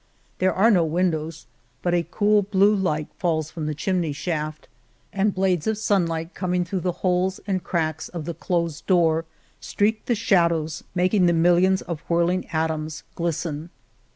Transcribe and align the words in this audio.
There 0.39 0.51
are 0.55 0.71
no 0.71 0.83
windows, 0.83 1.45
but 1.83 1.93
a 1.93 2.01
cool 2.09 2.41
blue 2.41 2.73
light 2.75 3.07
falls 3.19 3.51
from 3.51 3.67
the 3.67 3.75
chimney 3.75 4.13
shaft, 4.13 4.67
and 5.13 5.31
blades 5.35 5.67
of 5.67 5.77
sunlight 5.77 6.33
coming 6.33 6.65
through 6.65 6.79
the 6.79 6.91
holes 7.05 7.39
and 7.45 7.63
cracks 7.63 8.09
of 8.09 8.25
the 8.25 8.33
closed 8.33 8.87
door 8.87 9.25
streak 9.59 9.97
70 10.07 10.07
The 10.07 10.15
Cave 10.15 10.15
of 10.15 10.17
Montesinos 10.17 10.17
the 10.17 10.25
shadow, 10.25 10.87
making 10.95 11.25
the 11.27 11.33
millions 11.39 11.81
of 11.83 11.99
whirling 12.07 12.47
atoms 12.47 13.03
glisten. 13.13 13.69